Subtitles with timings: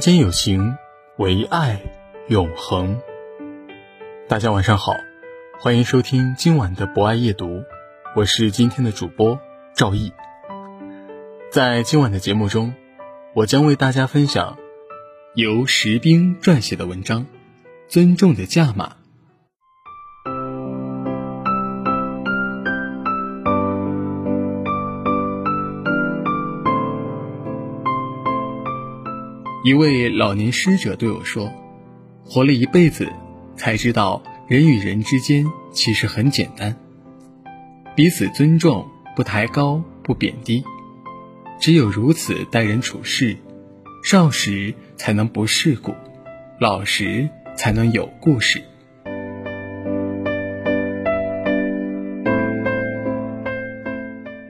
[0.00, 0.78] 间有情，
[1.18, 1.78] 唯爱
[2.28, 2.98] 永恒。
[4.28, 4.94] 大家晚上好，
[5.60, 7.62] 欢迎收听今晚的博爱夜读，
[8.16, 9.38] 我是今天的主播
[9.74, 10.10] 赵毅。
[11.52, 12.72] 在今晚的节目中，
[13.34, 14.56] 我将为大家分享
[15.34, 17.20] 由石冰撰写的文章
[17.86, 18.86] 《尊重的价码》。
[29.70, 31.48] 一位老年师者对我说
[32.26, 33.08] ：“活了一辈子，
[33.54, 36.74] 才知道人与人之间其实很简单，
[37.94, 40.64] 彼此尊重，不抬高，不贬低，
[41.60, 43.36] 只有如此待人处事，
[44.02, 45.94] 少时才能不世故，
[46.58, 48.60] 老时才能有故事。”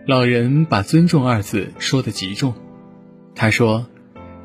[0.06, 2.54] 老人把“尊重”二字说得极重，
[3.34, 3.84] 他说。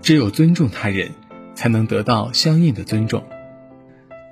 [0.05, 1.09] 只有尊重他人，
[1.55, 3.23] 才能得到相应的尊重。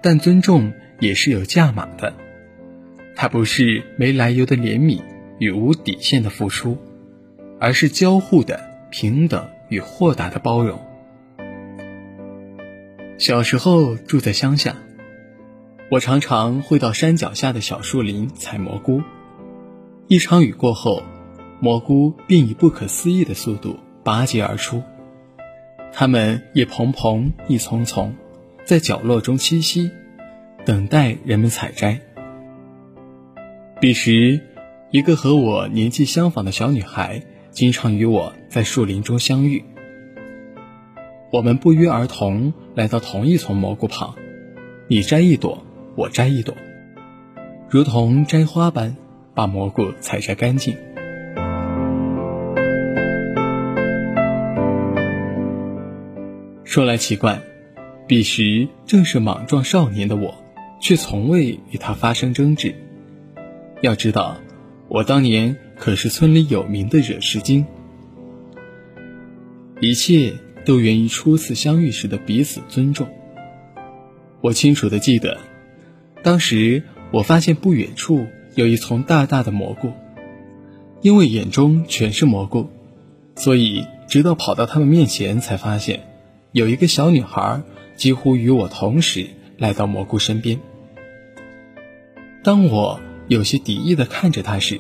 [0.03, 2.13] 但尊重也是有价码的，
[3.15, 5.01] 它不是没来由的怜悯
[5.39, 6.77] 与无底线的付出，
[7.59, 10.79] 而是交互的平等与豁达的包容。
[13.17, 14.75] 小时候住在乡下，
[15.89, 19.01] 我常常会到山脚下的小树林采蘑菇。
[20.07, 21.01] 一场雨过后，
[21.59, 24.83] 蘑菇便以不可思议的速度拔节而出。
[25.95, 28.15] 它们一蓬蓬，一丛丛，
[28.65, 29.91] 在角落中栖息，
[30.65, 32.01] 等待人们采摘。
[33.79, 34.41] 彼时，
[34.89, 37.21] 一个和我年纪相仿的小女孩
[37.51, 39.63] 经常与我在树林中相遇。
[41.31, 44.15] 我们不约而同来到同一丛蘑菇旁，
[44.87, 45.63] 你摘一朵，
[45.95, 46.55] 我摘一朵，
[47.69, 48.95] 如同摘花般，
[49.35, 50.75] 把蘑菇采摘干净。
[56.73, 57.39] 说来奇怪，
[58.07, 60.33] 彼时正是莽撞少年的我，
[60.81, 62.73] 却从未与他发生争执。
[63.81, 64.37] 要知道，
[64.87, 67.63] 我当年可是村里有名的惹事精。
[69.81, 70.33] 一切
[70.65, 73.07] 都源于初次相遇时的彼此尊重。
[74.41, 75.37] 我清楚的记得，
[76.23, 79.91] 当时我发现不远处有一丛大大的蘑菇，
[81.03, 82.67] 因为眼中全是蘑菇，
[83.35, 85.99] 所以直到跑到他们面前才发现。
[86.53, 87.63] 有一个小女孩
[87.95, 89.27] 几乎与我同时
[89.57, 90.59] 来到蘑菇身边。
[92.43, 94.79] 当我有些敌意的看着她时，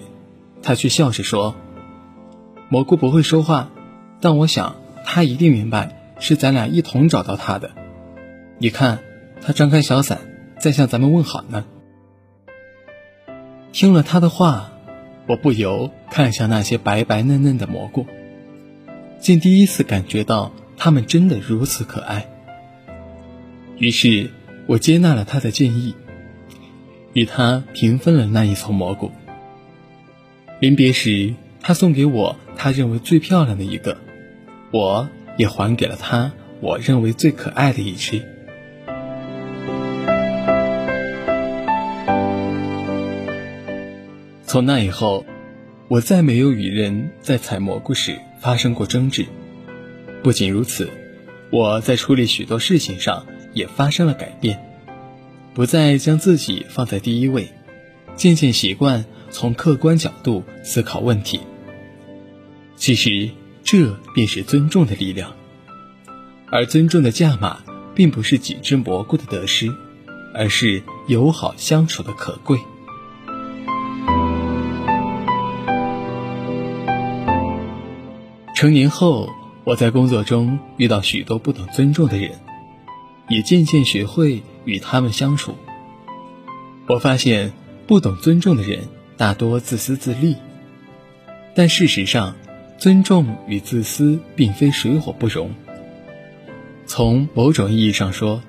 [0.61, 1.55] 她却笑着说
[2.69, 3.71] ：“蘑菇不会说话，
[4.21, 7.71] 但我想她一定明白是咱俩一同找到它的。
[8.59, 8.99] 你看，
[9.41, 10.19] 它张开小伞，
[10.59, 11.65] 在向咱们问好呢。”
[13.73, 14.73] 听了她的话，
[15.27, 18.05] 我不由看向那些白白嫩嫩的蘑菇，
[19.17, 20.51] 竟第一次感觉到。
[20.83, 22.27] 他们真的如此可爱。
[23.77, 24.29] 于是，
[24.67, 25.95] 我接纳了他的建议，
[27.13, 29.09] 与他平分了那一丛蘑菇。
[30.59, 33.97] 临别时，他送给我他认为最漂亮的一个，
[34.71, 35.07] 我
[35.37, 38.21] 也还给了他我认为最可爱的一只。
[44.45, 45.25] 从那以后，
[45.87, 49.25] 我再没有与人在采蘑菇时发生过争执。
[50.23, 50.89] 不仅如此，
[51.51, 54.57] 我在处理许多事情上也发生了改变，
[55.53, 57.51] 不再将自己放在第一位，
[58.15, 61.41] 渐渐习惯从客观角度思考问题。
[62.77, 63.29] 其实，
[63.65, 65.35] 这便是尊重的力量，
[66.49, 67.61] 而尊重的价码，
[67.93, 69.69] 并不是几只蘑菇的得失，
[70.33, 72.57] 而是友好相处的可贵。
[78.55, 79.29] 成年后。
[79.65, 82.31] 我在工作中遇到许多不懂尊重的人，
[83.29, 85.55] 也渐渐学会与他们相处。
[86.87, 87.53] 我发现
[87.87, 90.35] 不懂尊重的人大多自私自利，
[91.55, 92.35] 但事实上，
[92.77, 95.49] 尊重与自私并非水火不容。
[96.85, 98.43] 从某种意义上说，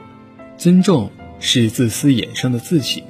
[0.58, 3.00] 尊重是自私衍生的自省，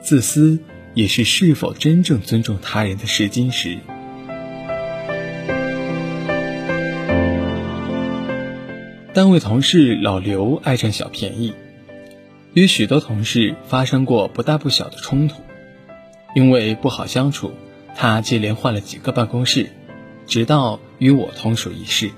[0.00, 0.58] 自私
[0.94, 3.78] 也是是否真正尊重他人的试金石。
[9.14, 11.54] 单位同事老刘爱占小便宜，
[12.52, 15.36] 与许多同事发生过不大不小的冲突，
[16.34, 17.52] 因为不好相处，
[17.94, 19.70] 他接连换了几个办公室，
[20.26, 22.10] 直到与我同处一室。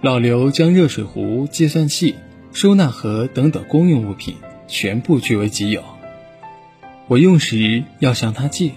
[0.00, 2.14] 老刘将热水壶、计算器、
[2.54, 4.36] 收纳盒等等公用物品
[4.68, 5.84] 全部据为己有，
[7.08, 8.70] 我用时要向他借，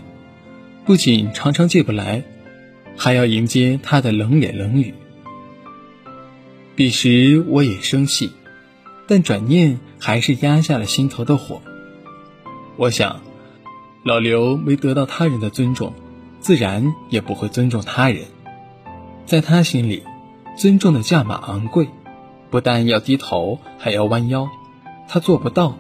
[0.84, 2.24] 不仅常常借不来，
[2.98, 4.94] 还要迎接他的冷脸冷语。
[6.82, 8.32] 彼时我也生气，
[9.06, 11.62] 但转念还是压下了心头的火。
[12.76, 13.22] 我想，
[14.04, 15.94] 老刘没得到他人的尊重，
[16.40, 18.24] 自然也不会尊重他人。
[19.28, 20.02] 在他心里，
[20.58, 21.88] 尊重的价码昂贵，
[22.50, 24.50] 不但要低头，还要弯腰。
[25.08, 25.78] 他做不到，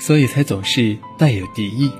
[0.00, 1.92] 所以才总是带有敌意。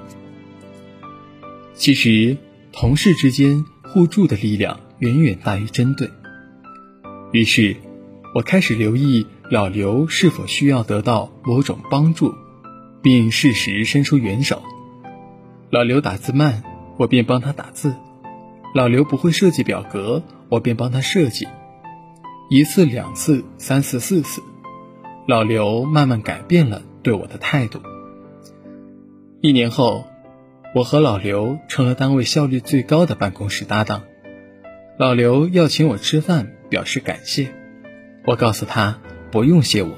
[1.74, 2.36] 其实，
[2.72, 6.10] 同事之间互助的力量远远大于针对。
[7.30, 7.76] 于是。
[8.34, 12.34] 我开始留意老刘是否需要得到某种帮助，
[13.02, 14.62] 并适时伸出援手。
[15.70, 16.62] 老刘打字慢，
[16.98, 17.90] 我便帮他打字；
[18.74, 21.48] 老刘不会设计表格，我便帮他设计。
[22.50, 24.42] 一次、两次、三次、四次，
[25.26, 27.80] 老刘慢慢改变了对我的态度。
[29.40, 30.04] 一年后，
[30.74, 34.02] 我和老刘成了单位效率最高的办公室搭档。
[34.98, 37.54] 老刘要请我吃饭，表示感谢。
[38.28, 39.90] 我告诉他不用谢我，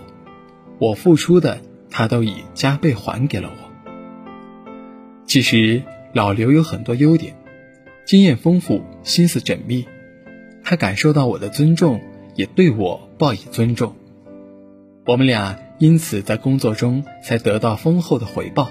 [0.79, 3.71] 我付出的他都已加倍还给了我。
[5.27, 5.83] 其实
[6.13, 7.35] 老刘有很多优点，
[8.07, 9.85] 经验丰富，心思缜密，
[10.63, 12.01] 他感受到我的尊重，
[12.37, 13.97] 也对我报以尊重。
[15.07, 18.71] 我们俩因此在工作中才得到丰厚的回报。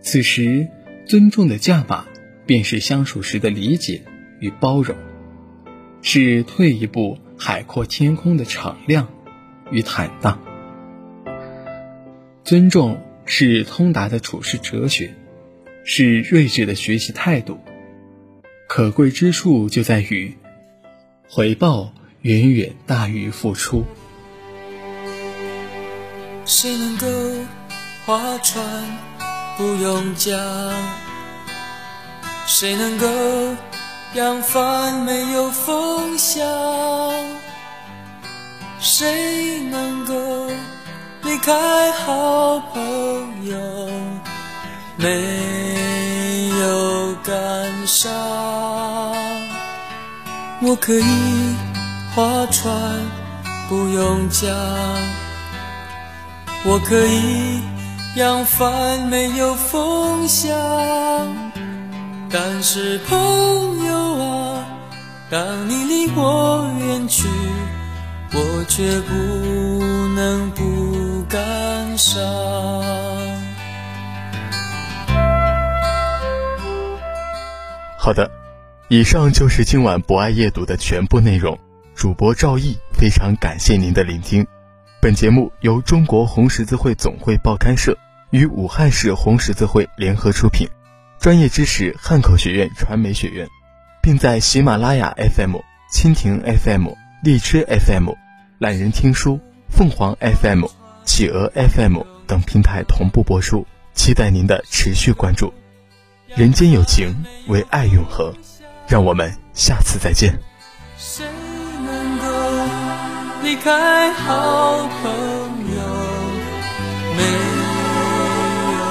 [0.00, 0.66] 此时，
[1.06, 2.04] 尊重的价码
[2.46, 4.02] 便是相处时的理解
[4.40, 4.96] 与包容，
[6.02, 7.16] 是退一步。
[7.42, 9.08] 海阔天空的敞亮
[9.70, 10.38] 与坦荡，
[12.44, 15.14] 尊重是通达的处事哲学，
[15.82, 17.58] 是睿智的学习态度。
[18.68, 20.36] 可贵之处就在于，
[21.30, 23.84] 回报远远大于付出。
[26.44, 27.06] 谁能够
[28.04, 28.62] 划船
[29.56, 30.38] 不用桨？
[32.46, 33.06] 谁能够？
[34.12, 36.44] 扬帆没有风向，
[38.80, 40.14] 谁能够
[41.22, 42.80] 离开好朋
[43.46, 43.56] 友
[44.96, 48.10] 没有感伤？
[50.62, 51.04] 我可以
[52.14, 52.72] 划船
[53.68, 54.50] 不用桨，
[56.64, 57.60] 我可以
[58.16, 60.50] 扬帆没有风向。
[62.30, 64.64] 但是朋友啊，
[65.30, 67.26] 当你离我远去，
[68.32, 69.14] 我却不
[70.14, 72.22] 能不感伤。
[77.98, 78.30] 好的，
[78.88, 81.58] 以上就是今晚博爱夜读的全部内容。
[81.94, 84.46] 主播赵毅，非常感谢您的聆听。
[85.00, 87.96] 本节目由中国红十字会总会报刊社
[88.30, 90.68] 与武汉市红十字会联合出品。
[91.18, 93.46] 专业支持汉口学院传媒学院，
[94.00, 95.56] 并在喜马拉雅 FM、
[95.92, 96.88] 蜻蜓 FM、
[97.22, 98.08] 荔枝 FM、
[98.58, 100.64] 懒人听书、凤凰 FM、
[101.04, 105.52] 企鹅 FM 等平台同步播出，期待您的持续关注。
[106.34, 107.14] 人间有情，
[107.48, 108.32] 唯爱永恒。
[108.88, 110.34] 让我们下次再见。
[110.96, 111.26] 谁
[111.84, 112.24] 能够
[113.42, 115.82] 离开好朋友？
[117.16, 117.22] 没
[118.72, 118.82] 有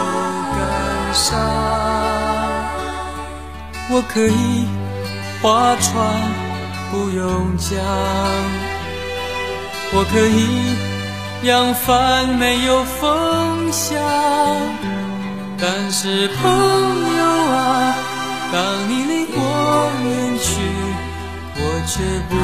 [0.54, 1.36] 感伤。
[3.90, 4.68] 我可以
[5.42, 6.49] 划船
[6.91, 7.77] 不用讲，
[9.93, 10.75] 我可以
[11.48, 13.98] 扬帆没有风向。
[15.62, 17.96] 但是朋友啊，
[18.51, 19.38] 当你离我
[20.03, 20.50] 远去，
[21.55, 22.36] 我却不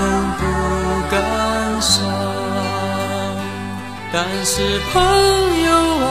[0.00, 0.02] 能
[0.38, 0.42] 不
[1.10, 1.14] 感
[1.82, 1.92] 伤。
[4.12, 4.94] 但是朋
[5.64, 5.70] 友
[6.04, 6.06] 啊，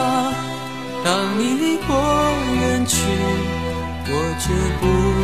[1.04, 1.90] 当你离我
[2.60, 2.94] 远去。
[4.06, 4.44] 我却
[4.80, 5.23] 不。